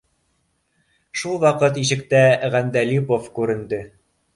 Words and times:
Шул 1.21 1.39
ваҡыт 1.45 1.79
ишектә 1.85 2.25
Ғәндәлипов 2.59 3.33
күренде 3.41 3.87